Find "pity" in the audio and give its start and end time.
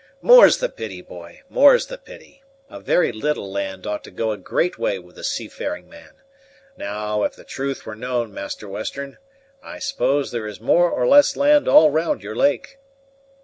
0.67-1.03, 1.99-2.41